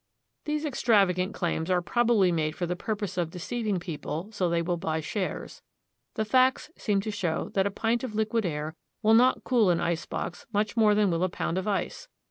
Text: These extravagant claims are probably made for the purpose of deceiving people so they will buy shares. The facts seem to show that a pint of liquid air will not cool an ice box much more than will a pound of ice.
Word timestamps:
These 0.45 0.65
extravagant 0.65 1.35
claims 1.35 1.69
are 1.69 1.79
probably 1.79 2.31
made 2.31 2.55
for 2.55 2.65
the 2.65 2.75
purpose 2.75 3.19
of 3.19 3.29
deceiving 3.29 3.79
people 3.79 4.31
so 4.31 4.49
they 4.49 4.63
will 4.63 4.75
buy 4.75 4.99
shares. 4.99 5.61
The 6.15 6.25
facts 6.25 6.71
seem 6.75 7.01
to 7.01 7.11
show 7.11 7.49
that 7.49 7.67
a 7.67 7.69
pint 7.69 8.03
of 8.03 8.15
liquid 8.15 8.43
air 8.43 8.73
will 9.03 9.13
not 9.13 9.43
cool 9.43 9.69
an 9.69 9.79
ice 9.79 10.07
box 10.07 10.47
much 10.51 10.75
more 10.75 10.95
than 10.95 11.11
will 11.11 11.23
a 11.23 11.29
pound 11.29 11.59
of 11.59 11.67
ice. 11.67 12.07